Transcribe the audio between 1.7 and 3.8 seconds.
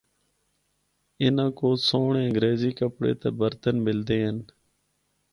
سہنڑے انگریزی کپڑے تے برتن